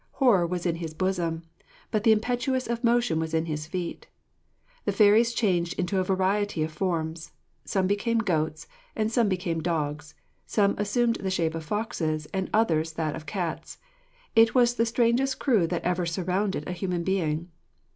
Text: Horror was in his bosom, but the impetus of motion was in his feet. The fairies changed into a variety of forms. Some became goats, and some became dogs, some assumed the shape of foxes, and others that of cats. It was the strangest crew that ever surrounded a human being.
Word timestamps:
Horror 0.13 0.47
was 0.47 0.65
in 0.65 0.77
his 0.77 0.95
bosom, 0.95 1.43
but 1.91 2.03
the 2.03 2.11
impetus 2.11 2.65
of 2.65 2.83
motion 2.83 3.19
was 3.19 3.35
in 3.35 3.45
his 3.45 3.67
feet. 3.67 4.07
The 4.85 4.91
fairies 4.91 5.31
changed 5.31 5.77
into 5.77 5.99
a 5.99 6.03
variety 6.03 6.63
of 6.63 6.71
forms. 6.71 7.33
Some 7.65 7.85
became 7.85 8.17
goats, 8.17 8.65
and 8.95 9.11
some 9.11 9.29
became 9.29 9.61
dogs, 9.61 10.15
some 10.47 10.73
assumed 10.79 11.17
the 11.17 11.29
shape 11.29 11.53
of 11.53 11.65
foxes, 11.65 12.25
and 12.33 12.49
others 12.51 12.93
that 12.93 13.15
of 13.15 13.27
cats. 13.27 13.77
It 14.35 14.55
was 14.55 14.73
the 14.73 14.87
strangest 14.87 15.37
crew 15.39 15.67
that 15.67 15.83
ever 15.83 16.07
surrounded 16.07 16.67
a 16.67 16.71
human 16.73 17.03
being. 17.03 17.51